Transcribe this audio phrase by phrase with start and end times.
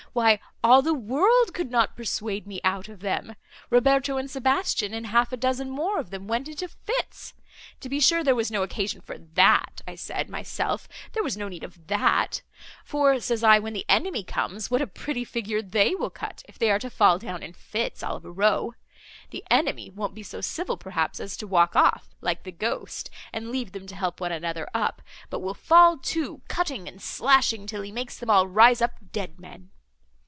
[0.13, 3.33] why all the world could not persuade me out of them.
[3.69, 7.33] Roberto and Sebastian and half a dozen more of them went into fits!
[7.79, 11.47] To be sure, there was no occasion for that; I said, myself, there was no
[11.47, 12.41] need of that,
[12.83, 16.59] for, says I, when the enemy comes, what a pretty figure they will cut, if
[16.59, 18.73] they are to fall down in fits, all of a row!
[19.29, 23.49] The enemy won't be so civil, perhaps, as to walk off, like the ghost, and
[23.49, 27.81] leave them to help one another up, but will fall to, cutting and slashing, till
[27.81, 29.69] he makes them all rise up dead men.